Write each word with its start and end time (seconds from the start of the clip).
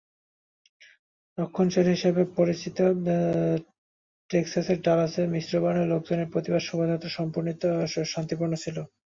রক্ষণশীল 1.37 1.87
হিসেবে 1.95 2.21
পরিচিত 2.37 2.77
টেক্সাসের 4.29 4.79
ডালাসে 4.85 5.23
মিশ্রবর্ণের 5.33 5.91
লোকজনের 5.93 6.31
প্রতিবাদ 6.33 6.61
শোভাযাত্রা 6.67 7.09
শান্তিপূর্ণ 8.13 8.53
ছিল। 8.63 8.77